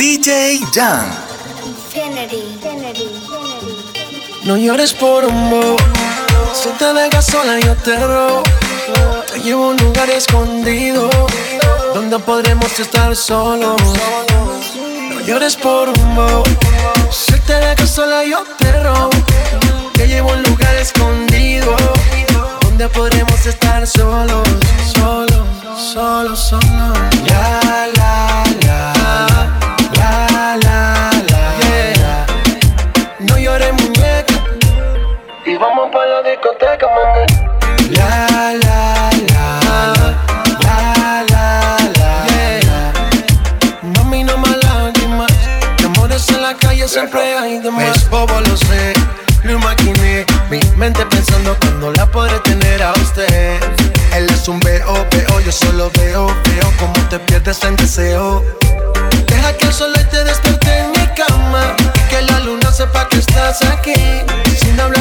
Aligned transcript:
DJ 0.00 0.60
Jan. 0.72 1.14
No 4.44 4.56
llores 4.56 4.94
por 4.94 5.26
un 5.26 5.50
bo. 5.50 5.76
Si 6.54 6.70
te 6.78 6.94
dejas 6.94 7.26
sola, 7.26 7.60
yo 7.60 7.76
te 7.76 7.98
robo. 7.98 8.42
Te 9.30 9.40
llevo 9.40 9.64
a 9.66 9.68
un 9.68 9.76
lugar 9.76 10.08
escondido 10.08 11.10
donde 11.92 12.18
podremos 12.18 12.80
estar 12.80 13.14
solos. 13.14 13.76
No 15.10 15.20
llores 15.20 15.54
por 15.56 15.90
un 15.90 16.16
bo. 16.16 16.44
Si 17.10 17.38
te 17.40 17.52
dejas 17.52 17.90
sola, 17.90 18.24
yo 18.24 18.42
te 18.56 18.72
robo. 18.82 19.10
Te 19.92 20.08
llevo 20.08 20.30
a 20.30 20.36
un 20.36 20.42
lugar 20.44 20.76
escondido 20.76 21.76
donde 22.62 22.88
podremos 22.88 23.44
estar 23.44 23.86
solos, 23.86 24.48
solos, 24.94 25.44
solos, 25.92 26.38
solos. 26.38 26.64
La, 27.26 27.60
la, 27.94 28.44
la, 28.64 28.99
la. 36.78 37.26
La, 37.90 38.52
la, 38.54 39.10
la, 39.28 39.60
la, 40.62 41.76
la, 41.98 42.26
yeah. 42.28 42.92
Mami, 43.82 44.24
no 44.24 44.36
más 44.38 44.56
lágrimas. 44.62 45.32
Amores 45.84 46.28
en 46.28 46.42
la 46.42 46.54
calle 46.54 46.86
siempre 46.86 47.36
hay 47.36 47.58
de 47.58 47.70
más. 47.70 47.96
Es 47.96 48.08
bobo, 48.08 48.40
lo 48.40 48.56
sé 48.56 48.94
lo. 49.44 50.26
Mi 50.50 50.60
mente 50.76 51.04
pensando 51.06 51.56
cuando 51.60 51.92
la 51.92 52.06
podré 52.06 52.38
tener 52.40 52.82
a 52.82 52.92
usted. 52.94 53.60
Él 54.14 54.26
es 54.28 54.48
un 54.48 54.58
veo, 54.60 55.06
veo, 55.10 55.40
yo 55.40 55.52
solo 55.52 55.90
veo, 55.96 56.26
veo 56.26 56.72
como 56.78 56.92
te 57.08 57.18
pierdes 57.20 57.62
en 57.64 57.76
deseo. 57.76 58.44
Deja 59.26 59.56
que 59.56 59.66
el 59.66 59.72
sol 59.72 59.92
te 60.10 60.24
despierte 60.24 60.78
en 60.78 60.90
mi 60.90 61.06
cama 61.14 61.76
que 62.08 62.22
la 62.22 62.40
luna 62.40 62.72
sepa 62.72 63.08
que 63.08 63.18
estás 63.18 63.62
aquí. 63.62 63.94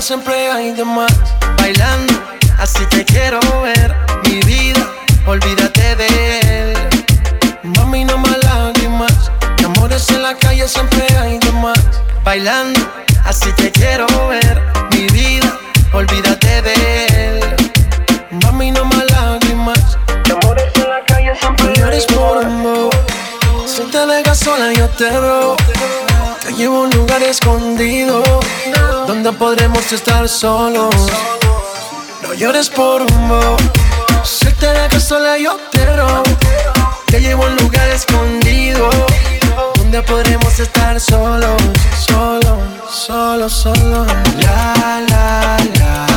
siempre 0.00 0.50
hay 0.50 0.72
de 0.72 0.84
más. 0.84 1.12
Bailando, 1.58 2.14
así 2.58 2.84
te 2.86 3.04
quiero 3.04 3.38
ver. 3.62 3.94
Mi 4.24 4.40
vida, 4.42 4.86
olvídate 5.26 5.96
de 5.96 6.40
él. 6.40 6.76
Mami, 7.62 8.04
no 8.04 8.16
más 8.18 8.38
lágrimas. 8.42 9.30
De 9.58 9.64
amores 9.66 10.08
en 10.10 10.22
la 10.22 10.34
calle 10.34 10.66
siempre 10.68 11.06
hay 11.18 11.38
de 11.38 11.52
más. 11.52 11.78
Bailando, 12.24 12.80
así 13.24 13.52
te 13.52 13.70
quiero 13.70 14.06
ver. 14.28 14.62
Mi 14.92 15.06
vida, 15.08 15.58
olvídate 15.92 16.62
de 16.62 17.06
él. 17.06 17.56
Mami, 18.42 18.70
no 18.70 18.84
más 18.86 19.04
lágrimas. 19.10 19.98
De 20.24 20.32
amores 20.32 20.72
en 20.76 20.88
la 20.88 21.04
calle 21.06 21.32
siempre 21.38 21.74
llores 21.76 22.06
por 22.06 22.44
amor. 22.44 22.90
Si 23.66 23.82
te 23.82 24.06
dejas 24.06 24.38
sola, 24.38 24.72
yo 24.72 24.88
te 24.88 25.10
robo. 25.10 25.56
Te 26.42 26.52
llevo 26.54 26.78
a 26.78 26.80
un 26.80 26.90
lugar 26.90 27.22
escondido 27.22 28.22
donde 29.10 29.32
podremos 29.32 29.90
estar 29.90 30.28
solos. 30.28 30.94
No 32.22 32.32
llores 32.32 32.70
por 32.70 33.02
un 33.02 33.56
Si 34.22 34.46
te 34.52 34.66
dejas 34.66 35.02
sola, 35.02 35.36
yo 35.36 35.56
te 35.72 35.84
robo. 35.96 36.22
Te 37.06 37.20
llevo 37.20 37.42
a 37.42 37.46
un 37.48 37.56
lugar 37.56 37.88
escondido 37.88 38.88
donde 39.78 40.00
podremos 40.02 40.56
estar 40.60 41.00
solos, 41.00 41.60
solos, 42.06 42.58
solos, 42.88 43.52
solos. 43.52 44.06
La, 44.44 45.02
la, 45.08 45.56
la, 45.80 46.09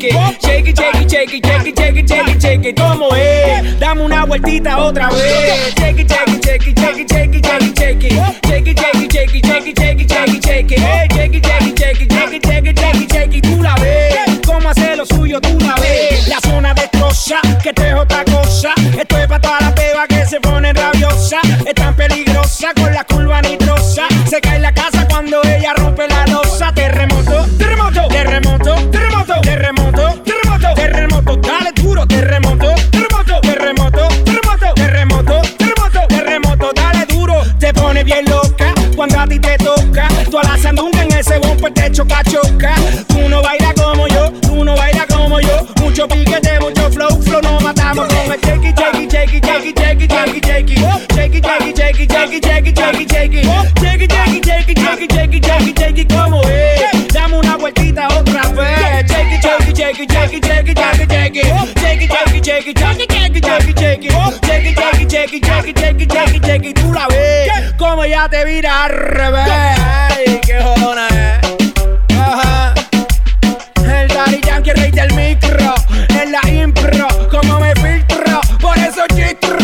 shake 0.00 0.04
it, 0.04 0.42
shake 0.42 0.68
it. 0.68 0.72
Shake 0.72 0.98
it, 0.98 1.10
shake 1.10 1.34
it, 1.34 1.44
shake 1.46 1.66
it, 1.66 1.78
shake 1.78 1.96
it, 1.96 2.08
shake 2.08 2.28
it, 2.28 2.40
shake 2.42 2.64
it. 2.64 2.76
¿Cómo 2.76 3.14
es? 3.14 3.78
Dame 3.78 4.02
una 4.02 4.24
vueltita 4.24 4.78
otra 4.78 5.08
vez. 5.10 5.74
Shake 5.76 6.00
it, 6.00 6.08
shake 6.08 6.28
it, 6.28 6.44
shake 6.44 6.66
it, 6.66 6.78
shake 6.78 6.98
it, 6.98 7.10
shake 7.10 7.34
it, 7.34 7.44
shake 7.44 7.64
it, 7.64 7.78
shake 7.78 8.04
it. 8.04 8.12
Shake 8.46 8.68
it, 8.68 8.78
shake 8.78 9.02
it, 9.02 9.12
shake 9.12 9.34
it, 9.34 9.46
shake 9.46 9.66
it, 9.66 9.78
shake 9.78 10.00
it, 10.00 10.10
shake 10.10 10.34
it, 10.34 10.42
shake 10.44 10.72
it. 10.72 10.80
Shake 11.12 11.34
it, 11.34 11.44
shake 11.44 11.62
it, 11.62 11.78
shake 11.78 12.00
it, 12.00 12.12
shake 12.12 12.32
it, 12.32 12.44
shake 12.44 12.66
it, 12.66 12.78
shake 12.78 13.02
it, 13.02 13.12
shake 13.12 13.34
it. 13.36 13.42
Tú 13.42 13.62
la 13.62 13.74
ves. 13.76 14.40
Cómo 14.46 14.68
hace 14.68 14.96
lo 14.96 15.04
suyo, 15.04 15.40
tú 15.40 15.58
la 15.60 15.74
ves. 15.76 16.28
La 16.28 16.40
zona 16.40 16.74
destroza, 16.74 17.40
que 17.62 17.70
esto 17.70 17.84
es 17.84 17.94
otra 17.94 18.24
cosa. 18.24 18.74
Esto 18.98 19.18
es 19.18 19.26
para 19.26 19.40
toda 19.40 19.60
la 19.60 19.74
peba 19.74 20.06
que 20.06 20.24
se 20.26 20.40
pone 20.40 20.72
rabiosa. 20.72 21.40
Es 21.66 21.74
tan 21.74 21.94
peligrosa 21.94 22.72
con 22.74 22.92
la 22.94 23.04
curva 23.04 23.42
nitrosa. 23.42 24.06
Se 24.28 24.40
cae 24.40 24.58
la 24.58 24.71
te 68.32 68.46
vira 68.46 68.84
al 68.84 68.90
revés. 68.90 69.46
Ay, 69.46 70.40
qué 70.42 70.58
jodona 70.62 71.06
es. 71.06 72.16
Ajá. 72.18 72.72
El 73.84 74.08
Daddy 74.08 74.40
Yankee, 74.40 74.70
el 74.70 74.76
rey 74.78 74.90
del 74.90 75.12
micro. 75.12 75.74
En 76.18 76.32
la 76.32 76.40
impro, 76.48 77.08
como 77.30 77.60
me 77.60 77.74
filtro. 77.74 78.40
Por 78.58 78.78
eso 78.78 79.02
chistro. 79.14 79.58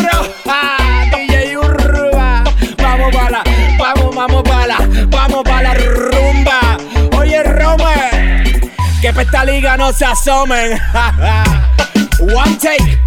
Ah, 0.46 1.06
DJ 1.10 1.56
Urba. 1.56 2.44
Vamos 2.76 3.16
para 3.16 3.30
la, 3.30 3.44
vamos, 3.78 4.14
vamos 4.14 4.42
para 4.42 4.66
la, 4.66 4.78
vamos 5.06 5.42
para 5.44 5.62
la 5.62 5.74
rumba. 5.74 6.76
Oye, 7.16 7.42
Rome, 7.42 8.60
que 9.00 9.14
pa' 9.14 9.22
esta 9.22 9.44
liga 9.46 9.78
no 9.78 9.94
se 9.94 10.04
asomen. 10.04 10.78
One 12.20 12.58
take. 12.60 12.98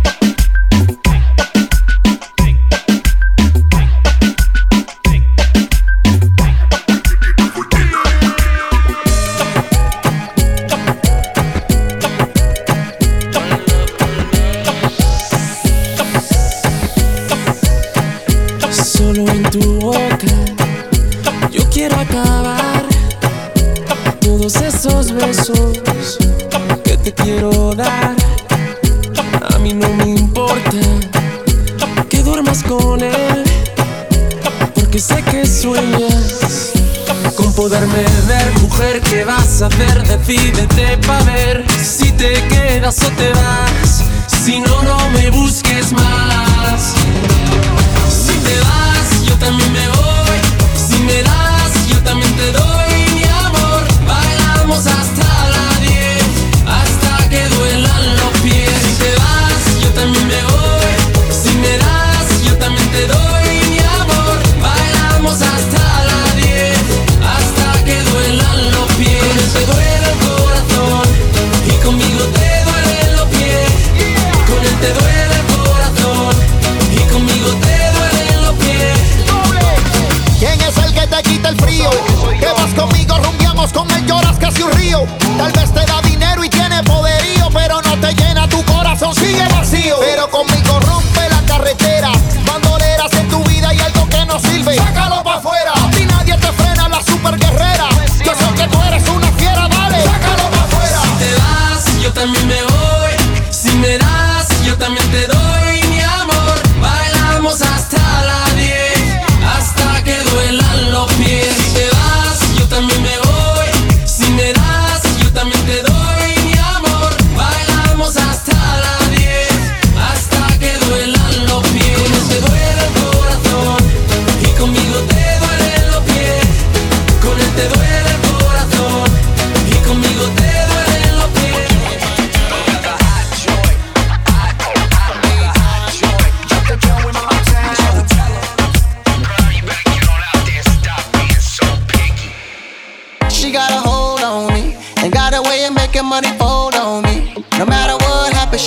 Si 44.42 44.60
no, 44.60 44.81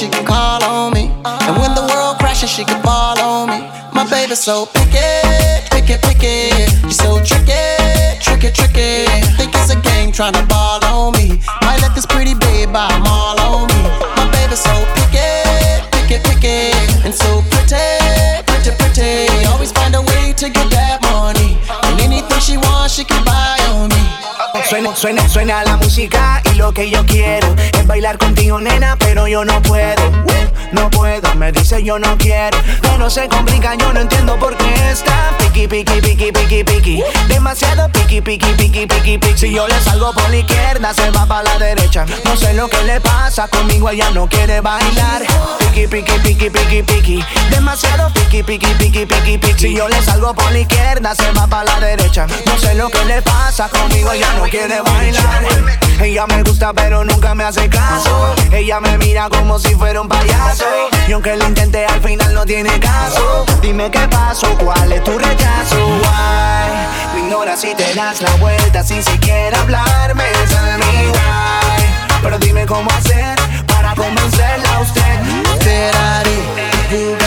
she 0.04 0.10
can 0.10 0.26
call 0.26 0.62
on 0.64 0.92
me. 0.92 1.10
And 1.24 1.56
when 1.56 1.74
the 1.74 1.80
world 1.80 2.18
crashes, 2.18 2.50
she 2.50 2.64
can 2.64 2.82
fall 2.82 3.18
on 3.18 3.48
me. 3.48 3.60
My 3.94 4.04
baby's 4.10 4.38
so 4.38 4.66
picky, 4.66 5.00
picky, 5.72 5.96
picky. 6.04 6.50
She's 6.84 6.98
so 6.98 7.22
tricky, 7.24 7.64
tricky, 8.20 8.50
tricky. 8.52 9.08
Think 9.38 9.54
it's 9.54 9.70
a 9.72 9.80
game 9.80 10.12
trying 10.12 10.34
to 10.34 10.44
ball 10.44 10.84
on 10.84 11.12
me. 11.14 11.40
Might 11.62 11.80
let 11.80 11.94
this 11.94 12.04
pretty 12.04 12.34
babe 12.34 12.70
buy 12.72 12.92
'em 12.92 13.06
all 13.06 13.40
on 13.40 13.66
me. 13.72 13.80
My 14.16 14.26
baby's 14.34 14.60
so 14.60 14.74
picky, 14.94 15.30
picky, 15.94 16.18
picky. 16.26 16.60
And 17.04 17.14
so 17.14 17.42
pretty, 17.52 17.88
pretty, 18.48 18.72
pretty. 18.80 19.46
Always 19.52 19.72
find 19.72 19.94
a 19.94 20.02
way 20.02 20.34
to 20.36 20.46
get 20.50 20.68
that 20.76 21.00
money. 21.12 21.56
And 21.84 22.00
anything 22.00 22.40
she 22.40 22.56
wants, 22.58 22.92
she 22.94 23.04
can 23.04 23.24
buy 23.24 23.56
on 23.72 23.88
me. 23.88 24.23
Suena, 24.68 24.96
suena, 24.96 25.28
suena 25.28 25.62
la 25.62 25.76
música 25.76 26.42
y 26.52 26.56
lo 26.56 26.72
que 26.72 26.90
yo 26.90 27.04
quiero 27.06 27.54
es 27.78 27.86
bailar 27.86 28.18
contigo, 28.18 28.60
nena, 28.60 28.96
pero 28.98 29.28
yo 29.28 29.44
no 29.44 29.60
puedo. 29.62 30.02
uh, 30.08 30.44
No 30.72 30.90
puedo, 30.90 31.32
me 31.36 31.52
dice 31.52 31.82
yo 31.84 31.98
no 31.98 32.16
quiero. 32.18 32.58
Todo 32.82 33.08
se 33.10 33.28
complica, 33.28 33.74
yo 33.76 33.92
no 33.92 34.00
entiendo 34.00 34.36
por 34.38 34.56
qué 34.56 34.90
está 34.90 35.30
piqui, 35.38 35.68
piqui, 35.68 36.00
piqui, 36.00 36.32
piqui, 36.32 36.64
piqui. 36.64 37.04
Demasiado 37.28 37.88
piqui, 37.90 38.20
piqui, 38.20 38.52
piqui, 38.54 38.86
piqui, 38.86 39.18
piqui. 39.18 39.38
Si 39.38 39.52
yo 39.54 39.68
le 39.68 39.80
salgo 39.80 40.12
por 40.12 40.28
la 40.30 40.36
izquierda, 40.38 40.92
se 40.94 41.10
va 41.10 41.26
para 41.26 41.42
la 41.44 41.58
derecha. 41.58 42.06
No 42.24 42.36
sé 42.36 42.54
lo 42.54 42.66
que 42.68 42.82
le 42.84 43.00
pasa 43.00 43.46
conmigo, 43.48 43.90
ella 43.90 44.10
no 44.10 44.26
quiere 44.28 44.60
bailar. 44.60 45.22
Piqui, 45.58 45.86
piqui, 45.86 46.18
piqui, 46.24 46.50
piqui, 46.50 46.82
piqui. 46.82 47.24
Demasiado 47.50 48.10
piqui, 48.14 48.42
piqui, 48.42 48.74
piqui, 48.78 49.06
piqui, 49.06 49.38
piqui. 49.38 49.68
Si 49.68 49.76
yo 49.76 49.88
le 49.88 50.02
salgo 50.02 50.34
por 50.34 50.50
la 50.50 50.58
izquierda, 50.60 51.14
se 51.14 51.30
va 51.32 51.46
para 51.46 51.64
la 51.64 51.80
derecha. 51.86 52.26
No 52.46 52.58
sé 52.58 52.74
lo 52.74 52.88
que 52.88 53.04
le 53.04 53.22
pasa 53.22 53.68
conmigo, 53.68 54.10
ella 54.10 54.32
no 54.32 54.42
quiere 54.44 54.53
bailar. 54.62 55.44
Ella 56.00 56.26
me 56.26 56.42
gusta, 56.42 56.72
pero 56.72 57.04
nunca 57.04 57.34
me 57.34 57.44
hace 57.44 57.68
caso. 57.68 58.34
Ella 58.52 58.80
me 58.80 58.96
mira 58.98 59.28
como 59.28 59.58
si 59.58 59.74
fuera 59.74 60.00
un 60.00 60.08
payaso. 60.08 60.64
Y 61.08 61.12
aunque 61.12 61.36
lo 61.36 61.46
intenté, 61.46 61.84
al 61.86 62.00
final 62.00 62.34
no 62.34 62.44
tiene 62.44 62.78
caso. 62.78 63.44
Dime 63.60 63.90
qué 63.90 64.06
pasó, 64.08 64.46
cuál 64.58 64.92
es 64.92 65.02
tu 65.02 65.18
rechazo. 65.18 65.86
Why? 65.86 67.14
Me 67.14 67.20
ignoras 67.26 67.60
si 67.60 67.74
te 67.74 67.94
das 67.94 68.20
la 68.22 68.34
vuelta 68.36 68.82
sin 68.82 69.02
siquiera 69.02 69.60
hablarme. 69.60 70.24
Tell 70.48 70.78
me 70.78 71.08
why. 71.08 72.20
Pero 72.22 72.38
dime 72.38 72.66
cómo 72.66 72.90
hacer 72.90 73.36
para 73.66 73.94
convencerla 73.94 74.76
a 74.76 74.80
usted. 74.80 75.20
Ferrari. 75.60 77.23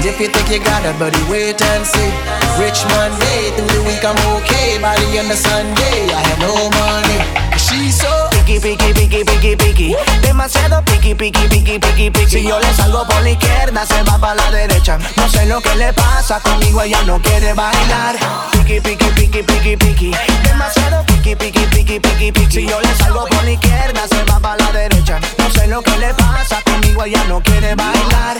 And 0.00 0.08
if 0.08 0.18
you 0.18 0.28
think 0.28 0.48
you 0.48 0.64
got 0.64 0.80
it, 0.88 0.98
buddy, 0.98 1.20
wait 1.28 1.60
and 1.60 1.84
see. 1.84 2.08
Rich 2.56 2.88
Monday, 2.88 3.52
through 3.52 3.68
the 3.68 3.84
week 3.84 4.00
I'm 4.00 4.16
okay. 4.40 4.80
By 4.80 4.96
the 4.96 5.18
end 5.20 5.28
of 5.28 5.36
Sunday, 5.36 6.08
I 6.08 6.24
have 6.24 6.40
no 6.40 6.56
money. 6.80 7.20
She's 7.60 8.00
so 8.00 8.08
Piqui, 8.32 8.58
piqui, 8.64 8.94
piqui, 8.94 9.24
piqui, 9.24 9.56
piqui. 9.56 9.96
Demasiado 10.22 10.82
piqui, 10.86 11.14
piqui, 11.14 11.46
piqui, 11.48 11.78
piqui, 11.78 12.10
piqui. 12.10 12.30
Si 12.30 12.42
yo 12.42 12.58
le 12.58 12.72
salgo 12.72 13.04
por 13.06 13.20
la 13.20 13.28
izquierda, 13.28 13.84
se 13.84 14.02
va 14.04 14.16
para 14.16 14.36
la 14.36 14.50
derecha. 14.50 14.96
No 15.18 15.28
sé 15.28 15.44
lo 15.44 15.60
que 15.60 15.76
le 15.76 15.92
pasa 15.92 16.40
conmigo, 16.40 16.80
ella 16.80 17.02
no 17.02 17.20
quiere 17.20 17.52
bailar. 17.52 18.16
Piqui, 18.52 18.80
piqui, 18.80 19.04
piqui, 19.04 19.42
piqui, 19.42 19.76
piqui. 19.76 20.12
Demasiado 20.44 21.04
piqui, 21.04 21.36
piqui, 21.36 21.66
piqui, 21.66 22.00
piqui, 22.00 22.32
piqui. 22.32 22.50
Si 22.50 22.66
yo 22.66 22.80
le 22.80 22.94
salgo 22.94 23.26
por 23.26 23.44
la 23.44 23.50
izquierda, 23.50 24.08
se 24.08 24.24
va 24.24 24.40
para 24.40 24.56
la 24.64 24.72
derecha. 24.72 25.20
No 25.36 25.50
sé 25.50 25.66
lo 25.66 25.82
que 25.82 25.98
le 25.98 26.14
pasa 26.14 26.62
conmigo, 26.64 27.04
ella 27.04 27.22
no 27.28 27.42
quiere 27.42 27.74
bailar. 27.74 28.38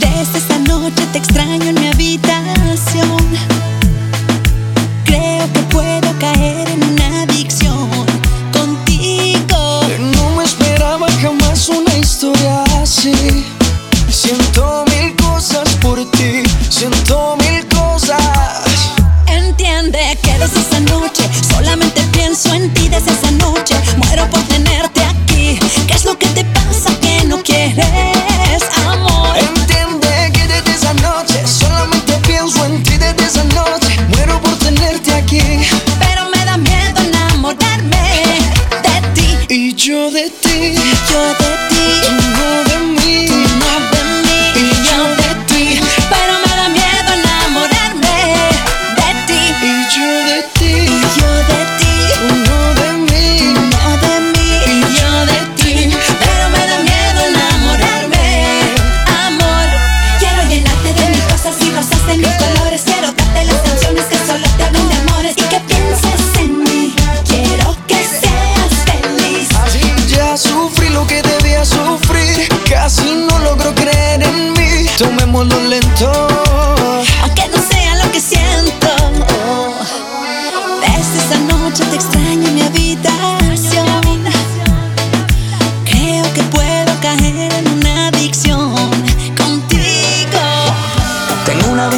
Desde 0.00 0.38
esta 0.38 0.58
noche 0.60 1.04
te 1.12 1.18
extraño 1.18 1.77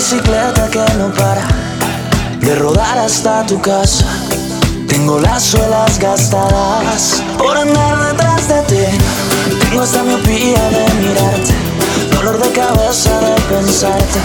bicicleta 0.00 0.66
que 0.70 0.94
no 0.96 1.12
para 1.12 1.46
de 2.40 2.54
rodar 2.54 2.96
hasta 2.96 3.44
tu 3.44 3.60
casa. 3.60 4.06
Tengo 4.88 5.20
las 5.20 5.42
suelas 5.42 5.98
gastadas 5.98 7.22
por 7.36 7.54
andar 7.54 7.98
detrás 8.06 8.48
de 8.48 8.62
ti. 8.62 8.84
Tengo 9.60 9.82
esta 9.82 10.02
miopía 10.02 10.62
de 10.70 10.84
mirarte, 11.02 11.54
dolor 12.14 12.42
de 12.42 12.50
cabeza 12.50 13.20
de 13.20 13.34
pensarte. 13.54 14.20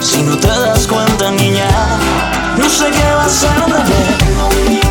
Si 0.00 0.22
no 0.22 0.38
te 0.38 0.48
das 0.48 0.86
cuenta, 0.86 1.30
niña, 1.32 1.68
no 2.56 2.70
sé 2.70 2.86
qué 2.90 3.14
va 3.14 3.26
a 3.26 3.28
ser, 3.28 3.50
bebé. 3.66 4.89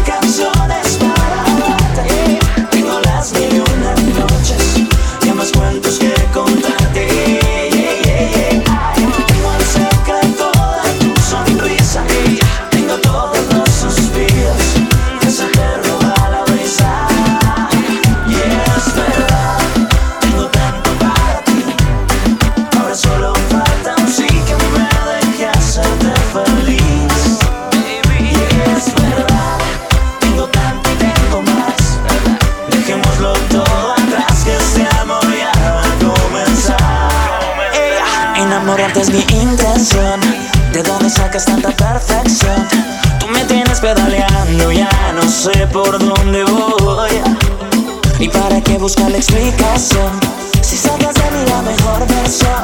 ¿De 41.30 41.34
dónde 41.34 41.46
sacas 41.46 41.62
tanta 41.62 41.92
perfección? 41.92 42.68
Tú 43.20 43.28
me 43.28 43.46
tienes 43.46 43.80
pedaleando, 43.80 44.72
ya 44.72 44.90
no 45.14 45.22
sé 45.30 45.68
por 45.68 46.00
dónde 46.00 46.44
voy. 46.44 47.12
¿Y 48.18 48.28
para 48.30 48.60
qué 48.62 48.80
buscar 48.80 49.12
la 49.12 49.18
explicación? 49.18 50.20
Si 50.64 50.76
sacas 50.76 51.14
de 51.14 51.30
mí 51.30 51.46
la 51.48 51.62
mejor 51.62 52.08
versión, 52.08 52.64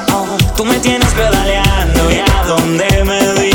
tú 0.57 0.65
me 0.65 0.79
tienes 0.79 1.13
pedaleando, 1.13 2.11
y 2.11 2.19
a 2.19 2.43
donde 2.47 3.03
me 3.03 3.33
digas 3.39 3.54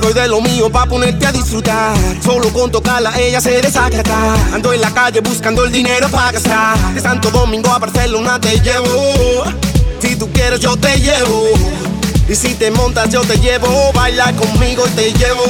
Doy 0.00 0.12
de 0.12 0.26
lo 0.28 0.40
mío 0.40 0.70
pa' 0.70 0.86
ponerte 0.86 1.26
a 1.26 1.32
disfrutar. 1.32 1.96
Solo 2.22 2.52
con 2.52 2.70
tocarla 2.70 3.12
ella 3.18 3.40
se 3.40 3.60
desacata. 3.62 4.34
Ando 4.52 4.72
en 4.72 4.80
la 4.80 4.92
calle 4.92 5.20
buscando 5.20 5.64
el 5.64 5.72
dinero 5.72 6.08
para 6.08 6.32
gastar. 6.32 6.76
De 6.94 7.00
Santo 7.00 7.30
Domingo 7.30 7.70
a 7.70 7.78
Barcelona 7.78 8.40
te 8.40 8.60
llevo. 8.60 9.44
Si 10.00 10.16
tú 10.16 10.28
quieres 10.32 10.60
yo 10.60 10.76
te 10.76 10.98
llevo. 10.98 11.48
Y 12.28 12.34
si 12.34 12.54
te 12.54 12.70
montas 12.70 13.08
yo 13.10 13.20
te 13.20 13.38
llevo. 13.38 13.92
Baila 13.92 14.32
conmigo 14.32 14.84
y 14.86 14.90
te 14.90 15.12
llevo. 15.12 15.44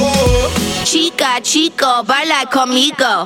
Chica, 0.83 1.41
chico, 1.41 2.03
baila 2.05 2.45
conmigo. 2.51 3.23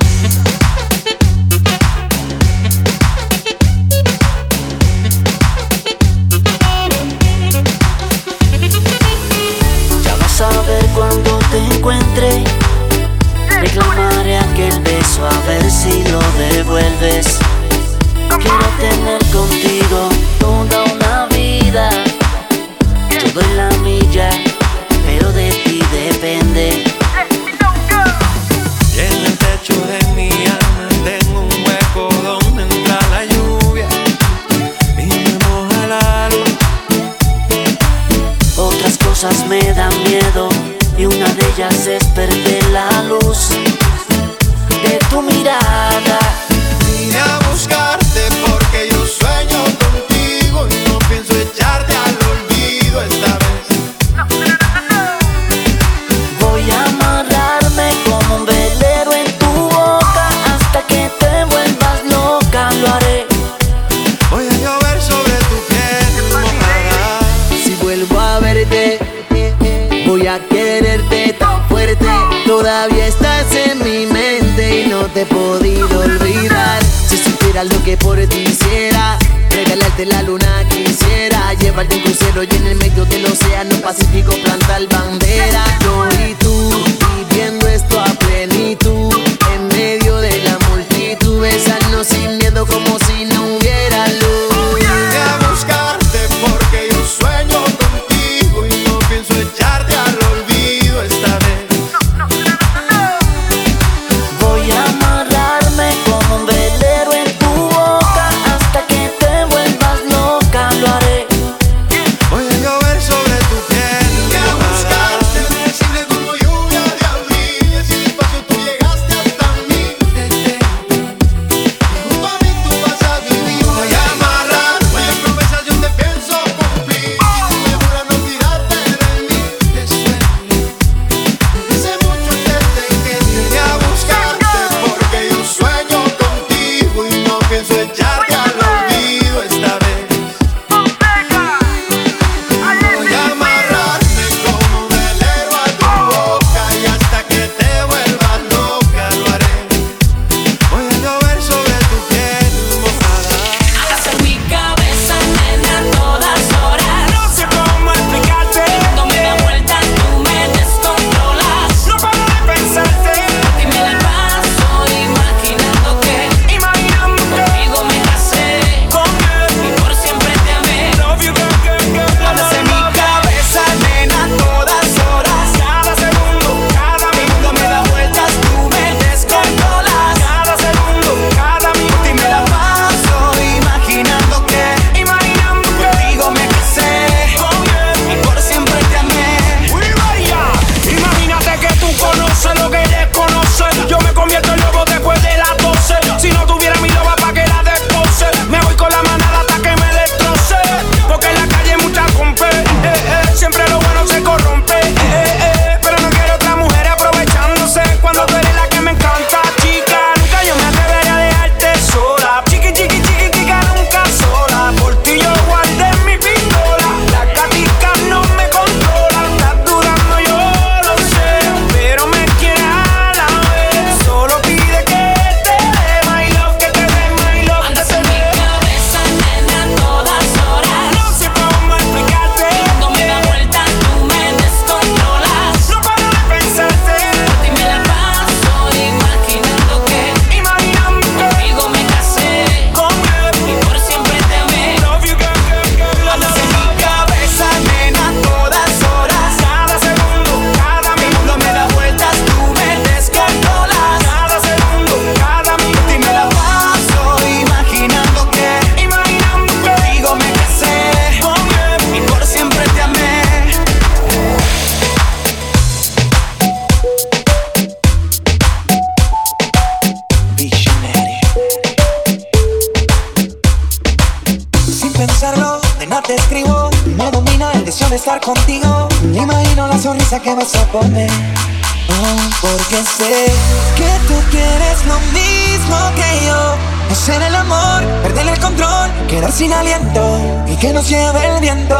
Que 290.60 290.72
nos 290.74 290.88
lleve 290.90 291.26
el 291.26 291.40
viento. 291.40 291.79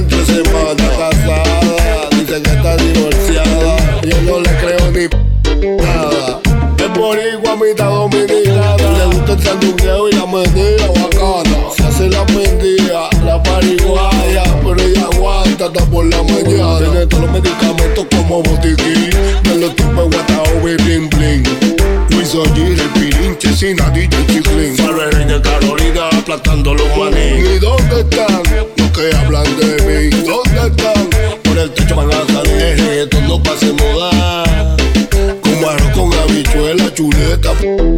entre 0.00 0.24
semana. 0.24 0.88
Casada, 0.98 2.08
dice 2.12 2.42
que 2.42 2.50
está 2.50 2.76
divorciada. 2.76 3.76
Yo 4.02 4.20
no 4.22 4.40
le 4.40 4.50
creo 4.56 4.90
ni 4.92 5.76
nada. 5.76 6.40
Es 6.78 6.98
boricua, 6.98 7.56
mitad 7.56 7.90
dominicana. 7.90 8.98
Le 8.98 9.04
gusta 9.06 9.32
el 9.32 9.42
sanduqueo 9.42 10.08
y 10.08 10.12
la 10.12 10.26
mentira 10.26 10.86
bacana. 10.88 11.56
Se 11.76 11.82
hace 11.84 12.08
la 12.08 12.24
mentira, 12.24 13.08
la 13.24 13.42
pariguaya. 13.42 14.44
Pero 14.62 14.80
ella 14.80 15.08
aguanta 15.12 15.66
hasta 15.66 15.84
por 15.86 16.06
la 16.06 16.22
mañana. 16.22 16.78
Tiene 16.78 17.06
todos 17.06 17.24
los 17.24 17.32
medicamentos 17.32 18.06
como 18.16 18.42
botiquín. 18.42 19.10
De 19.44 19.56
los 19.56 19.76
tipos 19.76 20.08
guatao 20.10 20.68
y 20.68 20.76
bling 20.82 21.10
bling. 21.10 21.44
Luis 22.10 22.34
Ollira, 22.34 22.82
el 22.82 22.90
pirinche, 22.90 23.54
sinadilla 23.54 24.20
y 24.20 24.26
chiclín. 24.26 24.76
Salve 24.76 25.24
de 25.26 25.40
Carolina, 25.42 26.08
aplastando 26.18 26.74
los 26.74 26.96
maní. 26.96 27.54
¿Y 27.54 27.58
dónde 27.58 28.00
están 28.00 28.42
los 28.76 28.90
que 28.90 29.16
hablan 29.16 29.44
de 29.58 29.79
too 37.00 37.08
late. 37.08 37.89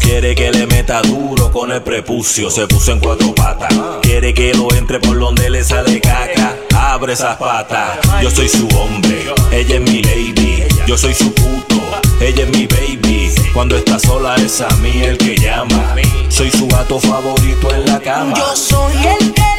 Quiere 0.00 0.34
que 0.34 0.50
le 0.50 0.66
meta 0.66 1.02
duro 1.02 1.52
con 1.52 1.70
el 1.70 1.82
prepucio. 1.82 2.50
Se 2.50 2.66
puso 2.66 2.92
en 2.92 3.00
cuatro 3.00 3.34
patas. 3.34 3.72
Quiere 4.00 4.32
que 4.32 4.54
lo 4.54 4.72
entre 4.74 5.00
por 5.00 5.18
donde 5.18 5.50
le 5.50 5.62
sale 5.62 6.00
caca. 6.00 6.56
Abre 6.74 7.12
esas 7.12 7.36
patas. 7.36 7.98
Yo 8.22 8.30
soy 8.30 8.48
su 8.48 8.66
hombre. 8.68 9.26
Ella 9.50 9.74
es 9.74 9.80
mi 9.80 10.02
lady. 10.02 10.64
Yo 10.86 10.96
soy 10.96 11.14
su 11.14 11.32
puto. 11.34 11.80
Ella 12.20 12.44
es 12.44 12.56
mi 12.56 12.66
baby. 12.66 13.30
Cuando 13.52 13.76
está 13.76 13.98
sola 13.98 14.34
es 14.36 14.60
a 14.62 14.70
mí 14.76 15.02
el 15.02 15.18
que 15.18 15.36
llama. 15.36 15.94
Soy 16.30 16.50
su 16.50 16.66
gato 16.66 16.98
favorito 16.98 17.74
en 17.74 17.84
la 17.86 18.00
cama. 18.00 18.34
Yo 18.34 18.56
soy 18.56 18.94
el 19.06 19.34
que 19.34 19.51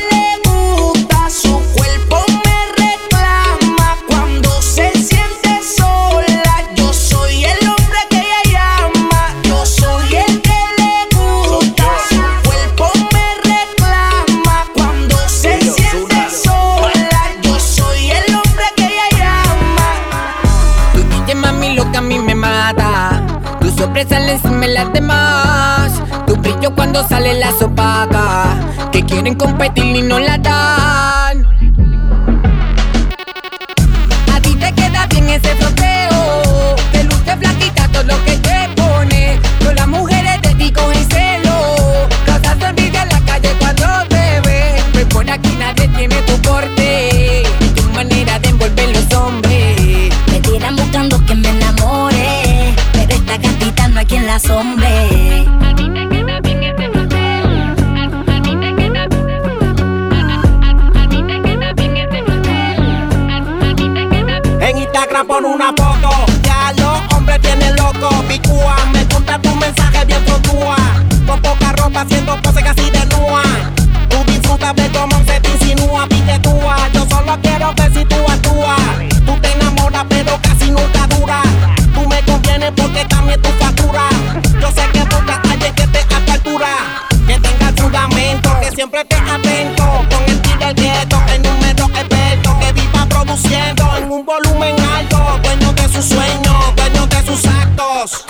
cuando 26.93 27.09
sale 27.09 27.33
la 27.33 27.51
sopaca. 27.51 28.55
Que 28.91 29.03
quieren 29.03 29.33
competir 29.33 29.95
y 29.95 30.01
no 30.03 30.19
la 30.19 30.37
da 30.37 30.82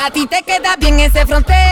A 0.04 0.12
ti 0.12 0.28
te 0.28 0.44
queda 0.44 0.76
bien 0.76 1.00
ese 1.00 1.26
fronteo. 1.26 1.63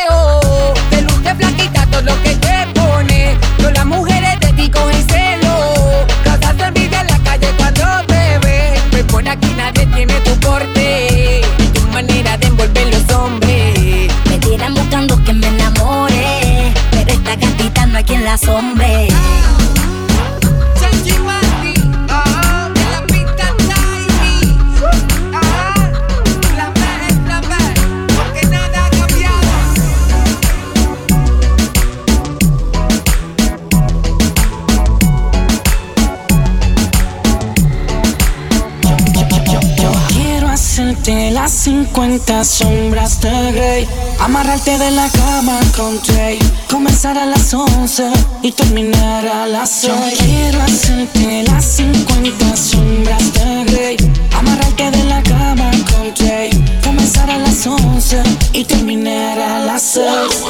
50 42.11 42.43
sombras 42.43 43.21
de 43.21 43.51
Grey 43.53 43.87
Amarrarte 44.19 44.77
de 44.77 44.91
la 44.91 45.07
cama 45.11 45.57
con 45.77 45.97
Jay 46.01 46.37
Comenzar 46.69 47.17
a 47.17 47.25
las 47.25 47.53
11 47.53 48.11
y 48.41 48.51
terminar 48.51 49.25
a 49.25 49.47
las 49.47 49.69
6 49.69 49.93
Yo 49.93 50.25
quiero 50.25 50.61
hacerte 50.61 51.43
las 51.43 51.63
50 51.63 52.57
sombras 52.57 53.33
de 53.33 53.63
Grey 53.63 53.97
Amarrarte 54.37 54.91
de 54.91 55.03
la 55.05 55.23
cama 55.23 55.71
con 55.89 56.13
Jay 56.13 56.49
Comenzar 56.83 57.31
a 57.31 57.37
las 57.37 57.65
11 57.65 58.21
y 58.51 58.65
terminar 58.65 59.39
a 59.39 59.59
las 59.59 59.81
6 59.81 60.05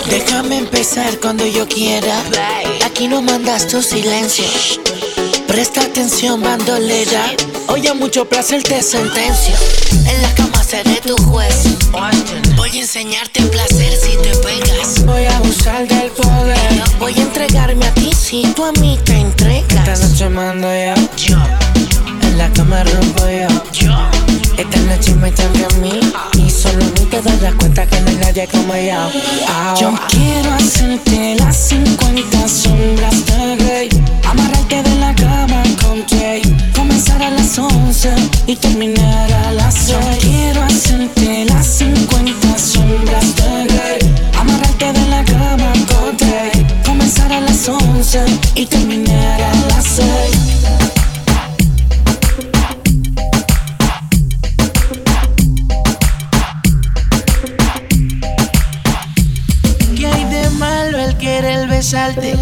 Déjame 0.10 0.58
empezar 0.58 1.20
cuando 1.20 1.46
yo 1.46 1.68
quiera. 1.68 2.24
Aquí 2.84 3.08
no 3.08 3.22
mandas 3.22 3.68
tu 3.68 3.84
silencio. 3.84 4.46
Presta 5.48 5.82
atención, 5.82 6.42
bandolera. 6.42 7.24
Hoy 7.72 7.88
a 7.88 7.94
mucho 7.94 8.28
placer 8.28 8.62
te 8.64 8.84
sentencio. 8.84 9.56
En 10.06 10.22
la 10.22 10.36
cama 10.36 10.62
seré 10.62 11.00
tu 11.00 11.16
juez. 11.24 11.64
Voy 12.58 12.70
a 12.70 12.82
enseñarte 12.82 13.42
placer 13.44 13.94
si 13.96 14.18
te 14.18 14.36
pegas. 14.40 15.06
Voy 15.06 15.24
a 15.24 15.38
abusar 15.38 15.88
del 15.88 16.12
poder 16.12 16.84
Voy 17.00 17.14
a 17.14 17.22
entregarme 17.22 17.86
a 17.86 17.94
ti 17.94 18.12
si 18.14 18.44
tú 18.58 18.66
a 18.66 18.74
mí 18.74 19.00
te 19.06 19.14
entregas. 19.14 19.88
Esta 19.88 20.06
noche 20.06 20.30
mando 20.30 20.68
yo 20.68 20.96
Yo, 21.16 21.38
En 22.24 22.38
la 22.38 22.50
cama 22.52 22.84
rompo 22.84 23.24
yo 23.30 23.48
yo. 23.72 23.98
Esta 24.58 24.78
noche 24.80 25.16
me 25.16 25.32
toca 25.32 25.74
a 25.74 25.78
mí 25.80 25.98
Y 26.46 26.50
solo 26.50 26.84
a 26.84 26.88
mí 26.88 27.06
te 27.10 27.22
darás 27.22 27.54
cuenta 27.56 27.88
que 27.88 28.02
no 28.02 28.10
hay 28.10 28.16
nadie 28.18 28.48
como 28.48 28.76
yo 28.76 29.80
Yo 29.80 29.94
quiero 30.10 30.54
hacerte 30.56 31.36
las 31.40 31.56
50 31.56 32.48
sombras 32.50 33.26
de 33.28 33.56
Grey 33.56 33.90
Amarrarte 34.26 34.84
de 34.84 34.96
la 34.96 35.14
Jay 35.14 35.41
Comenzar 37.04 37.24
a 37.24 37.32
las 37.32 37.58
11 37.58 38.14
y 38.46 38.56
terminar 38.56 39.34
a 39.34 39.52
las 39.54 39.74
6 39.74 39.90
Yo 39.90 40.20
quiero 40.20 40.62
hacerte 40.62 41.46
las 41.46 41.66
50 41.66 42.60
sombras 42.60 43.36
de 43.38 43.66
Grey 43.66 44.16
Amarrarte 44.38 44.94
de 44.94 45.08
la 45.08 45.26
cama 45.26 45.74
con 45.88 46.16
Jay 46.20 46.68
Comenzar 46.86 47.34
a 47.34 47.42
las 47.42 47.68
11 47.68 48.24
y 48.54 48.68
terminar 48.68 49.42
a 49.42 49.56
las 49.70 49.84
6 49.84 50.06
¿Qué 59.98 60.06
hay 60.06 60.26
de 60.26 60.50
malo 60.52 61.00
el 61.00 61.18
querer 61.18 61.68
besarte? 61.68 62.38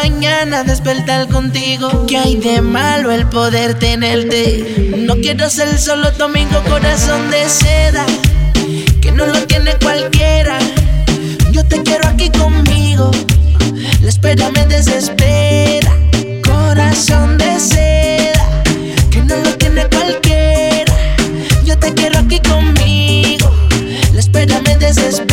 Mañana 0.00 0.62
despertar 0.62 1.26
contigo. 1.26 2.06
¿Qué 2.06 2.16
hay 2.18 2.36
de 2.36 2.62
malo 2.62 3.10
el 3.10 3.26
poder 3.26 3.74
tenerte? 3.74 4.94
No 4.96 5.16
quiero 5.16 5.50
ser 5.50 5.76
solo 5.76 6.12
domingo, 6.12 6.62
corazón 6.68 7.28
de 7.32 7.48
seda. 7.48 8.06
Que 9.00 9.10
no 9.10 9.26
lo 9.26 9.44
tiene 9.48 9.72
cualquiera. 9.82 10.56
Yo 11.50 11.66
te 11.66 11.82
quiero 11.82 12.06
aquí 12.06 12.30
conmigo. 12.30 13.10
La 14.00 14.08
espera 14.08 14.52
me 14.52 14.66
desespera. 14.66 15.92
Corazón 16.44 17.36
de 17.36 17.58
seda. 17.58 18.62
Que 19.10 19.20
no 19.22 19.34
lo 19.34 19.52
tiene 19.56 19.84
cualquiera. 19.86 20.94
Yo 21.64 21.76
te 21.76 21.92
quiero 21.92 22.20
aquí 22.20 22.38
conmigo. 22.38 23.52
La 24.14 24.20
espera 24.20 24.60
me 24.64 24.76
desespera. 24.76 25.27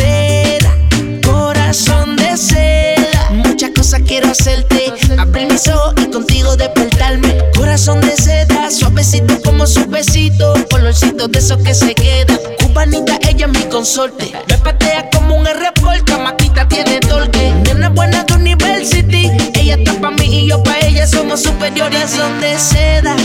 Quiero 4.16 4.32
hacerte. 4.32 4.92
Abrir 5.18 5.52
mis 5.52 5.68
ojos 5.68 5.94
y 6.02 6.10
contigo 6.10 6.56
despertarme. 6.56 7.36
Corazón 7.54 8.00
de 8.00 8.16
seda. 8.16 8.70
Suavecito 8.70 9.38
como 9.42 9.66
su 9.66 9.84
besito. 9.86 10.54
Colorcito 10.70 11.28
de 11.28 11.38
esos 11.38 11.58
que 11.62 11.74
se 11.74 11.94
quedan. 11.94 12.38
Cubanita, 12.62 13.18
ella 13.28 13.46
es 13.46 13.52
mi 13.52 13.68
consorte. 13.68 14.32
Me 14.48 14.56
patea 14.58 15.10
como 15.10 15.36
un 15.36 15.46
R-Volta. 15.46 16.18
Maquita 16.18 16.66
tiene 16.66 16.98
torque. 17.00 17.52
Nena 17.64 17.90
buena 17.90 18.24
de 18.24 18.34
University. 18.34 19.30
Ella 19.52 19.74
está 19.74 19.92
pa' 20.00 20.10
mí 20.12 20.24
y 20.24 20.48
yo 20.48 20.62
pa' 20.62 20.78
ella. 20.80 21.06
Somos 21.06 21.42
superiores. 21.42 22.10
Son 22.10 22.40
de 22.40 22.58
seda. 22.58 23.16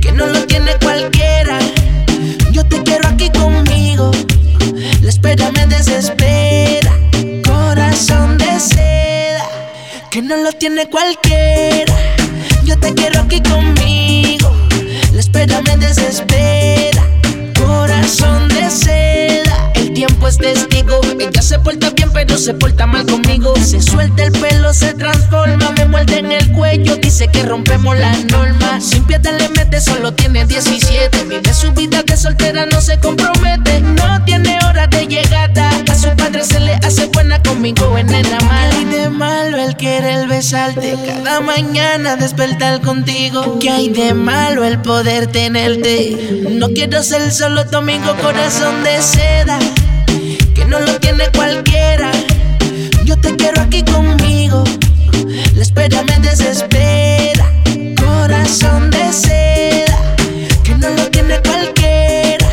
Que 0.00 0.12
no 0.12 0.26
lo 0.26 0.46
tiene 0.46 0.72
cualquiera. 0.82 1.58
Yo 2.52 2.64
te 2.64 2.80
quiero 2.84 3.08
aquí 3.08 3.28
conmigo. 3.30 4.12
La 5.02 5.08
espera 5.08 5.50
me 5.50 5.66
desespera. 5.66 6.92
Corazón 7.44 8.38
de. 8.38 8.45
Que 10.16 10.22
no 10.22 10.34
lo 10.38 10.50
tiene 10.50 10.88
cualquiera. 10.88 11.94
Yo 12.64 12.78
te 12.78 12.94
quiero 12.94 13.20
aquí 13.20 13.42
conmigo. 13.42 14.50
La 15.12 15.20
espera 15.20 15.60
me 15.60 15.76
desespera. 15.76 17.02
Corazón 17.54 18.48
de 18.48 18.70
seda. 18.70 19.15
Ella 21.18 21.42
se 21.42 21.58
porta 21.58 21.90
bien, 21.90 22.10
pero 22.12 22.36
se 22.36 22.54
porta 22.54 22.86
mal 22.86 23.06
conmigo. 23.06 23.54
Se 23.56 23.80
suelta 23.80 24.24
el 24.24 24.32
pelo, 24.32 24.72
se 24.72 24.94
transforma. 24.94 25.70
Me 25.72 25.86
muerde 25.86 26.18
en 26.18 26.32
el 26.32 26.52
cuello. 26.52 26.96
Dice 26.96 27.28
que 27.28 27.42
rompemos 27.42 27.96
las 27.98 28.24
normas. 28.26 28.84
Sin 28.84 29.04
piedad 29.04 29.32
le 29.38 29.48
mete, 29.50 29.80
solo 29.80 30.12
tiene 30.12 30.44
17. 30.44 31.24
Vive 31.24 31.54
su 31.54 31.72
vida 31.72 32.02
de 32.02 32.16
soltera, 32.16 32.66
no 32.66 32.80
se 32.80 32.98
compromete. 32.98 33.80
No 33.80 34.24
tiene 34.24 34.58
hora 34.66 34.86
de 34.86 35.06
llegada. 35.06 35.70
A 35.90 35.94
su 35.94 36.08
padre 36.16 36.44
se 36.44 36.60
le 36.60 36.74
hace 36.74 37.06
buena 37.06 37.42
conmigo 37.42 37.96
en 37.96 38.12
el 38.12 38.26
mal. 38.44 38.70
Y 38.80 38.84
de 38.84 39.08
malo 39.08 39.56
el 39.56 39.76
querer 39.76 40.28
besarte. 40.28 40.96
Cada 41.06 41.40
mañana 41.40 42.16
despertar 42.16 42.80
contigo. 42.82 43.58
¿Qué 43.58 43.70
hay 43.70 43.88
de 43.88 44.14
malo 44.14 44.64
el 44.64 44.80
poder 44.80 45.26
tenerte? 45.28 46.44
No 46.50 46.68
quiero 46.68 47.02
ser 47.02 47.32
solo 47.32 47.64
domingo, 47.64 48.14
corazón 48.22 48.84
de 48.84 49.02
seda. 49.02 49.58
No 50.78 50.84
lo 50.84 51.00
tiene 51.00 51.24
cualquiera. 51.34 52.12
Yo 53.06 53.16
te 53.18 53.34
quiero 53.34 53.62
aquí 53.62 53.82
conmigo. 53.82 54.62
La 55.54 55.62
espera 55.62 56.02
me 56.02 56.18
desespera. 56.18 57.50
Corazón 57.98 58.90
de 58.90 59.10
seda. 59.10 59.98
Que 60.62 60.74
no 60.74 60.90
lo 60.90 61.10
tiene 61.10 61.40
cualquiera. 61.40 62.46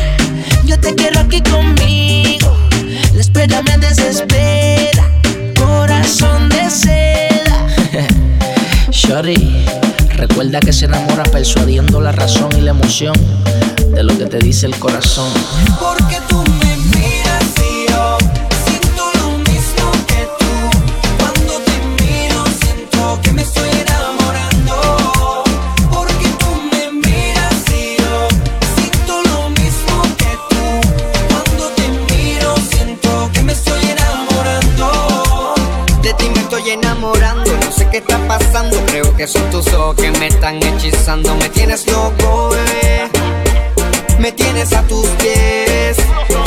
Yo 0.64 0.80
te 0.80 0.94
quiero 0.94 1.20
aquí 1.20 1.42
conmigo. 1.42 2.56
La 3.12 3.20
espera 3.20 3.60
me 3.60 3.76
desespera. 3.76 5.04
Corazón 5.58 6.48
de 6.48 6.70
seda. 6.70 7.66
Shorty, 8.90 9.66
recuerda 10.16 10.60
que 10.60 10.72
se 10.72 10.86
enamora 10.86 11.24
persuadiendo 11.24 12.00
la 12.00 12.12
razón 12.12 12.48
y 12.56 12.62
la 12.62 12.70
emoción 12.70 13.14
de 13.94 14.02
lo 14.02 14.16
que 14.16 14.24
te 14.24 14.38
dice 14.38 14.64
el 14.64 14.76
corazón. 14.78 15.30
Porque 15.78 16.16
tú 16.26 16.42
me 16.58 16.63
que 37.94 37.98
está 37.98 38.18
pasando. 38.26 38.76
Creo 38.86 39.16
que 39.16 39.28
son 39.28 39.48
tus 39.50 39.72
ojos 39.72 39.94
que 39.94 40.10
me 40.18 40.26
están 40.26 40.56
hechizando. 40.56 41.32
Me 41.36 41.48
tienes 41.48 41.86
loco, 41.86 42.48
bebé. 42.48 43.08
Me 44.18 44.32
tienes 44.32 44.72
a 44.72 44.82
tus 44.82 45.06
pies. 45.20 45.96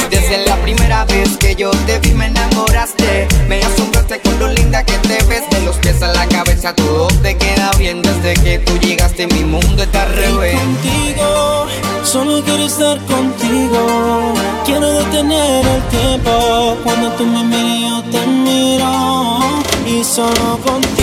Desde 0.10 0.46
la 0.46 0.58
primera 0.58 1.06
vez 1.06 1.38
que 1.38 1.56
yo 1.56 1.72
te 1.86 2.00
vi, 2.00 2.12
me 2.12 2.26
enamoraste. 2.26 3.30
Me 3.48 3.62
asombraste 3.62 4.20
con 4.20 4.38
lo 4.40 4.50
linda 4.50 4.84
que 4.84 4.98
te 5.08 5.24
ves. 5.24 5.50
De 5.50 5.62
los 5.62 5.78
pies 5.78 6.02
a 6.02 6.08
la 6.08 6.28
cabeza, 6.28 6.76
todo 6.76 7.08
te 7.22 7.38
queda 7.38 7.72
bien. 7.78 8.02
Desde 8.02 8.34
que 8.44 8.60
tú 8.60 8.78
llegaste, 8.80 9.28
mi 9.28 9.46
mundo 9.46 9.84
está 9.84 10.04
al 10.04 10.14
revés. 10.16 10.60
contigo, 10.60 11.68
solo 12.04 12.44
quiero 12.44 12.66
estar 12.66 12.98
contigo. 13.06 14.34
Quiero 14.66 14.92
detener 14.92 15.66
el 15.66 15.82
tiempo 15.84 16.78
cuando 16.84 17.10
tú 17.12 17.26
me 17.26 17.42
miras 17.46 17.88
yo 17.90 18.04
te 18.12 18.28
miro. 18.28 19.38
Y 19.86 20.04
solo 20.04 20.60
contigo, 20.66 20.97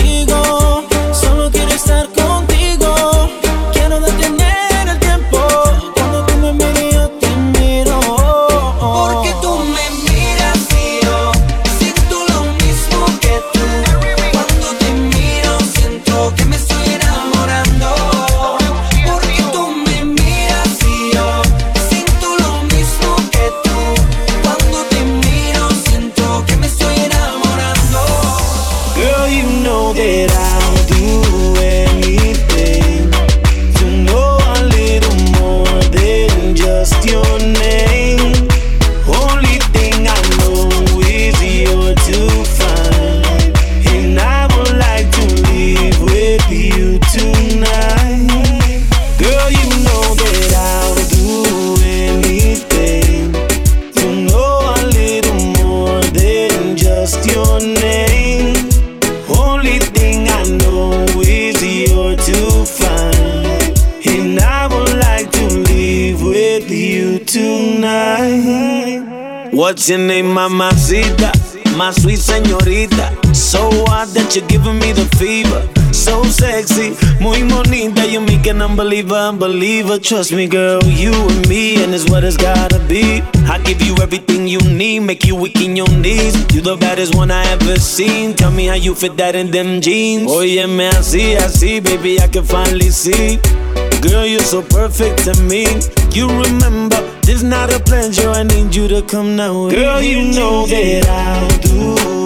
name, 69.89 70.33
mamacita? 70.33 71.31
My 71.77 71.91
sweet 71.91 72.19
señorita. 72.19 73.11
So 73.35 73.69
hot 73.85 74.07
that 74.15 74.35
you're 74.35 74.47
giving 74.47 74.79
me 74.79 74.93
the 74.93 75.05
fever. 75.17 75.61
So 75.93 76.23
sexy, 76.23 76.95
muy 77.21 77.43
bonita. 77.43 78.05
You 78.07 78.21
make 78.21 78.47
an 78.47 78.61
unbeliever, 78.61 79.15
unbeliever. 79.15 79.99
Trust 79.99 80.31
me, 80.31 80.47
girl, 80.47 80.83
you 80.83 81.13
and 81.13 81.47
me, 81.47 81.83
and 81.83 81.93
it's 81.93 82.09
what 82.09 82.23
it's 82.23 82.37
gotta 82.37 82.79
be. 82.87 83.21
I 83.47 83.59
give 83.63 83.81
you 83.81 83.95
everything 84.01 84.47
you 84.47 84.59
need, 84.59 85.01
make 85.01 85.25
you 85.25 85.35
weak 85.35 85.61
in 85.61 85.75
your 85.75 85.89
knees. 85.89 86.35
You 86.53 86.61
the 86.61 86.77
baddest 86.77 87.15
one 87.15 87.29
I 87.31 87.45
ever 87.51 87.77
seen. 87.77 88.33
Tell 88.33 88.51
me 88.51 88.65
how 88.65 88.75
you 88.75 88.95
fit 88.95 89.17
that 89.17 89.35
in 89.35 89.51
them 89.51 89.81
jeans. 89.81 90.31
Oh 90.31 90.41
yeah, 90.41 90.65
man, 90.65 90.95
I 90.95 91.01
see, 91.01 91.35
I 91.35 91.47
see, 91.47 91.79
baby, 91.79 92.19
I 92.19 92.27
can 92.27 92.43
finally 92.43 92.89
see. 92.89 93.37
Girl, 94.01 94.25
you're 94.25 94.41
so 94.41 94.61
perfect 94.61 95.23
to 95.25 95.33
me. 95.43 95.65
You 96.15 96.29
remember, 96.29 96.95
this 97.23 97.43
not 97.43 97.73
a 97.73 97.79
pleasure. 97.81 98.29
I 98.29 98.43
need 98.43 98.73
you 98.73 98.87
to 98.87 99.01
come 99.01 99.35
now. 99.35 99.69
Girl, 99.69 100.01
you 100.01 100.31
know 100.33 100.65
that 100.65 101.05
I'll 101.09 101.59
do 101.59 102.24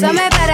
dirt, 0.00 0.08
dirt. 0.08 0.16
So 0.16 0.22
me 0.22 0.28
better 0.30 0.45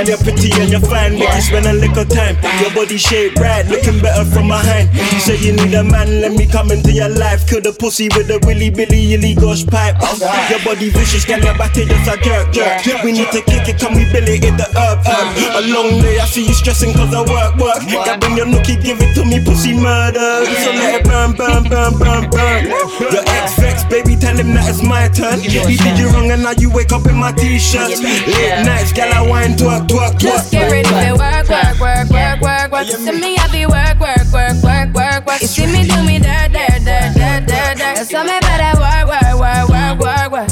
Girl, 0.00 0.16
you're 0.16 0.24
pretty 0.24 0.48
and 0.56 0.72
you're 0.72 0.80
fine. 0.80 1.18
Make 1.18 1.28
you 1.34 1.42
spend 1.42 1.66
a 1.66 1.74
little 1.74 2.06
time. 2.06 2.40
Your 2.64 2.72
body 2.72 2.96
shape 2.96 3.36
right, 3.36 3.66
looking 3.68 4.00
better 4.00 4.24
from 4.24 4.48
behind. 4.48 4.88
You 4.96 5.20
say 5.20 5.36
you 5.36 5.52
need 5.52 5.74
a 5.74 5.84
man, 5.84 6.22
let 6.22 6.32
me 6.32 6.46
come 6.46 6.72
into 6.72 6.90
your 6.90 7.10
life. 7.10 7.46
Kill 7.46 7.60
the 7.60 7.72
pussy 7.72 8.08
with 8.16 8.30
a 8.30 8.40
willy 8.48 8.70
billy 8.70 9.12
illy 9.12 9.34
gosh 9.34 9.66
pipe. 9.66 10.00
Your 10.48 10.60
body 10.64 10.88
vicious, 10.88 11.26
girl, 11.26 11.40
your 11.44 11.52
body 11.52 11.84
just 11.84 12.08
a 12.08 12.16
jerk, 12.16 12.48
jerk. 12.52 13.04
We 13.04 13.12
need 13.12 13.28
to 13.32 13.42
kick 13.44 13.68
it, 13.68 13.76
come 13.78 13.92
we 13.92 14.08
Billy 14.10 14.40
in 14.40 14.56
the 14.56 14.64
herb, 14.72 15.04
herb. 15.04 15.36
Uh-huh. 15.36 15.60
A 15.60 15.62
long 15.68 16.00
day, 16.00 16.18
I 16.18 16.24
see 16.24 16.48
you 16.48 16.54
stressing 16.54 16.96
cause 16.96 17.12
I 17.12 17.20
work, 17.20 17.60
work. 17.60 17.84
Girl, 17.84 18.16
bring 18.16 18.40
your 18.40 18.48
nookie, 18.48 18.80
give 18.80 19.04
it 19.04 19.12
to 19.20 19.24
me, 19.28 19.44
pussy 19.44 19.76
murder. 19.76 20.48
So 20.64 20.72
let 20.80 20.96
it 20.96 21.04
burn, 21.04 21.36
burn, 21.36 21.68
burn, 21.68 21.92
burn, 22.00 22.24
burn. 22.32 22.72
Your 23.12 23.24
ex 23.36 23.52
vex, 23.60 23.79
baby, 23.90 24.14
tell 24.16 24.36
him 24.38 24.54
that 24.54 24.70
it's 24.70 24.82
my 24.82 25.08
turn. 25.08 25.40
He 25.40 25.48
did 25.50 25.98
you 25.98 26.08
wrong 26.08 26.30
and 26.30 26.42
now 26.42 26.54
you 26.56 26.70
wake 26.70 26.92
up 26.92 27.04
in 27.06 27.16
my 27.16 27.32
t-shirt. 27.32 27.98
Late 27.98 28.62
nights, 28.64 28.92
girl, 28.92 29.12
I 29.12 29.20
wine, 29.26 29.54
twerk, 29.58 29.88
twerk, 29.90 30.14
twerk. 30.16 30.20
Just 30.20 30.50
get 30.52 30.70
ready 30.70 30.88
to 30.88 31.18
work, 31.18 31.48
work, 31.50 31.76
work, 31.82 32.08
work, 32.08 32.40
work, 32.40 32.72
work. 32.72 32.86
You 32.86 32.96
see 32.96 33.12
me, 33.12 33.36
I 33.36 33.46
be 33.50 33.66
work, 33.66 33.98
work, 33.98 34.30
work, 34.32 34.56
work, 34.62 34.94
work, 34.94 35.26
work. 35.26 35.40
You 35.42 35.50
see 35.50 35.66
me 35.66 35.84
do 35.84 35.98
me 36.06 36.22
dirt, 36.22 36.54
dirt, 36.54 36.80
dirt, 36.86 37.12
dirt, 37.18 37.42
dirt, 37.50 37.74
dirt. 37.76 38.06
So 38.06 38.22
me 38.22 38.38
better 38.40 38.78
work, 38.78 39.06
work, 39.10 39.34
work, 39.42 39.66
work, 39.68 39.96
work, 39.98 40.28
work. 40.32 40.48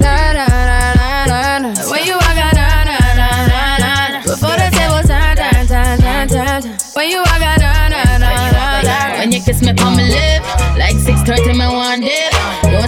Na, 0.00 0.32
na, 0.32 0.46
na, 0.48 0.94
na, 0.96 1.26
na, 1.28 1.58
na. 1.60 1.70
When 1.92 2.02
you 2.08 2.16
walk, 2.16 2.34
na, 2.34 2.48
na, 2.50 2.66
na, 2.88 2.96
na, 3.20 3.28
na, 3.52 3.92
na. 4.08 4.20
Before 4.24 4.56
the 4.56 4.68
table 4.72 5.04
turn, 5.04 5.36
turn, 5.36 5.66
turn, 5.68 5.98
turn, 6.00 6.28
turn, 6.32 6.62
turn. 6.62 6.78
When 6.96 7.08
you 7.12 7.20
walk, 7.20 7.40
na, 7.40 7.56
na, 7.60 7.88
na, 7.92 8.02
na, 8.18 8.30
na. 8.82 9.18
When 9.20 9.32
you 9.32 9.40
kiss 9.40 9.60
me 9.62 9.70
on 9.70 9.96
my 9.96 10.02
lip, 10.08 10.42
like 10.76 10.96
6:30 10.96 11.52
me 11.56 11.66
one 11.66 12.00
dip. 12.00 12.23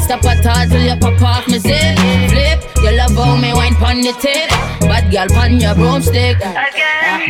Stop 0.06 0.22
at 0.24 0.46
all 0.46 0.68
till 0.70 0.86
you 0.86 0.94
pop 1.00 1.20
off 1.20 1.48
me 1.48 1.58
zip. 1.58 1.98
Flip, 2.30 2.62
you 2.78 2.96
love 2.96 3.10
how 3.18 3.34
me 3.34 3.52
wine 3.52 3.74
pon 3.74 4.00
the 4.00 4.12
tip. 4.22 4.46
Bad 4.86 5.10
girl 5.10 5.26
pon 5.34 5.58
your 5.58 5.74
broomstick. 5.74 6.38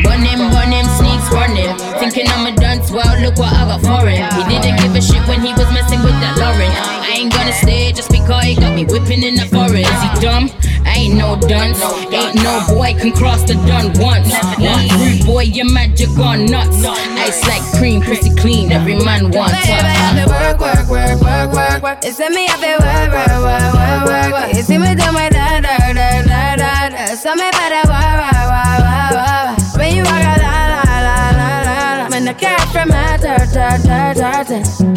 Burn 0.05 0.21
him, 0.21 0.53
burn 0.53 0.69
him, 0.69 0.85
sneaks, 0.85 1.27
burn 1.33 1.57
him. 1.57 1.73
Thinking 1.97 2.29
I'm 2.29 2.45
a 2.45 2.55
dance, 2.55 2.91
well 2.91 3.19
look 3.19 3.37
what 3.39 3.51
I 3.51 3.65
got 3.65 3.81
for 3.81 4.05
him. 4.05 4.29
He 4.37 4.61
didn't 4.61 4.77
give 4.77 4.93
a 4.93 5.01
shit 5.01 5.27
when 5.27 5.41
he 5.41 5.53
was 5.53 5.65
messing 5.73 6.03
with 6.05 6.21
that 6.21 6.37
Lauren. 6.37 6.96
I 7.27 7.29
ain't 7.29 7.35
gonna 7.35 7.51
stay 7.51 7.91
just 7.91 8.09
because 8.09 8.43
he 8.45 8.55
got 8.55 8.73
me 8.73 8.85
whipping 8.85 9.21
in 9.21 9.35
the 9.35 9.43
forest. 9.51 9.91
Is 9.91 10.01
he 10.01 10.09
dumb? 10.23 10.47
I 10.87 10.95
ain't 10.95 11.15
no 11.15 11.35
dunce. 11.35 11.75
Ain't 12.07 12.35
no 12.39 12.63
boy 12.71 12.95
can 12.95 13.11
cross 13.11 13.43
the 13.43 13.55
done 13.67 13.91
once. 13.99 14.31
One 14.55 14.87
rude 14.95 15.25
boy, 15.25 15.43
your 15.43 15.69
magic 15.69 16.07
gone 16.15 16.45
nuts. 16.45 16.79
Ice 17.19 17.43
like 17.43 17.59
cream, 17.75 17.99
pretty 17.99 18.33
clean. 18.35 18.71
Every 18.71 18.95
man 19.03 19.29
wants 19.31 19.59
I 19.59 20.23
work, 20.23 20.61
work, 20.61 20.87
work, 20.87 21.19
work, 21.19 21.51
work, 21.51 21.83
work. 21.83 22.03
See 22.03 22.29
me, 22.29 22.47
I 22.47 22.55
be 22.63 22.71
work, 22.79 23.11
work, 23.11 23.43
work, 23.43 23.75
work, 23.75 24.07
work, 24.07 24.55
work. 24.55 24.63
See 24.63 24.77
me 24.77 24.95
do 24.95 25.11
my 25.11 25.27
da 25.27 25.59
da 25.59 25.75
da 25.91 26.23
da 26.23 26.55
da 26.55 26.89
da. 26.95 27.05
So 27.11 27.35
me 27.35 27.51
better 27.51 27.83
work, 27.91 28.15
work, 28.23 28.47
work, 28.55 28.79
work, 28.87 29.11
work. 29.19 29.75
When 29.75 29.95
you 29.99 30.03
walk 30.07 30.23
a 30.23 30.39
la 30.39 30.63
la 30.71 30.87
la 31.03 31.19
la 31.35 31.59
la 31.75 32.03
la. 32.03 32.07
When 32.07 32.23
the 32.23 32.33
cat 32.33 32.63
from 32.71 32.87
my 32.87 33.19
da 33.19 33.35
da 33.51 34.13
da 34.15 34.43
da. 34.47 34.96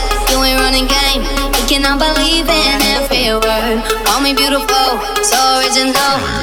beautiful, 4.33 4.99
so 5.23 5.59
original. 5.59 6.40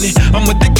Money. 0.00 0.12
I'm 0.34 0.48
addicted 0.48 0.76
to 0.76 0.79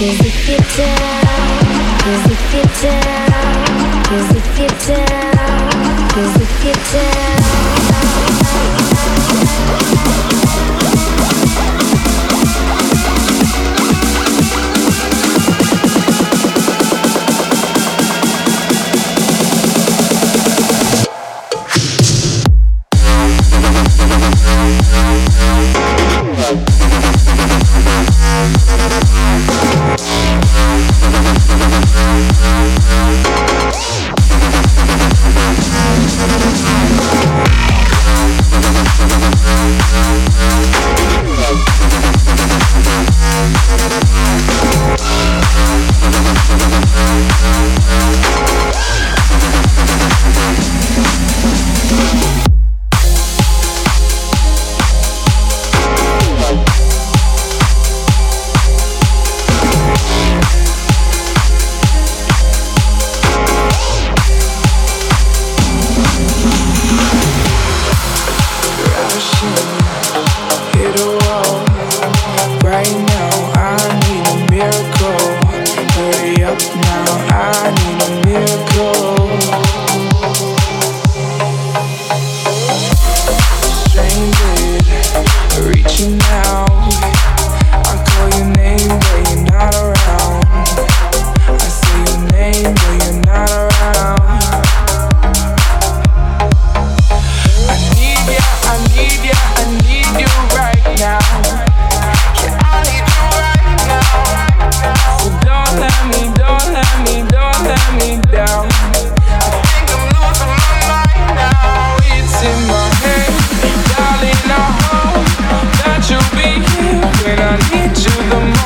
Cause 0.00 0.18
if 0.18 0.48
you're 0.48 0.58
down 6.88 7.39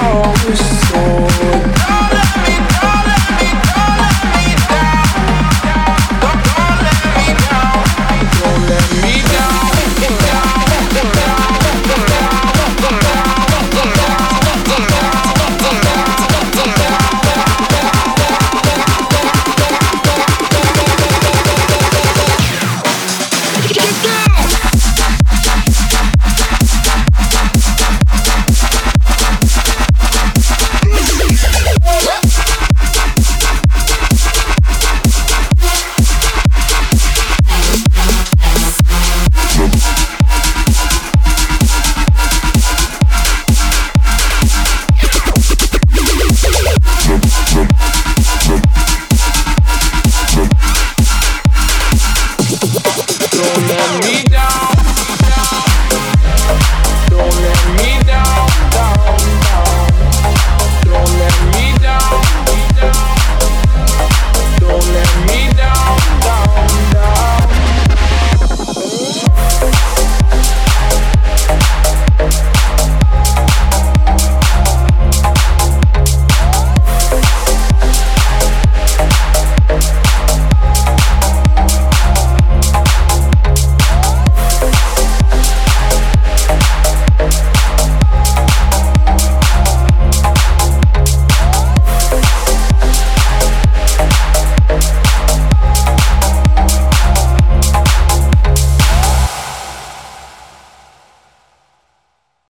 always 0.05 0.74